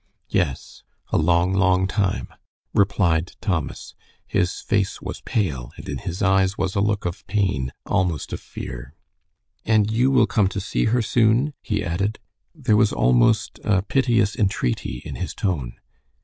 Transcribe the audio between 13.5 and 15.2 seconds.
a piteous entreaty in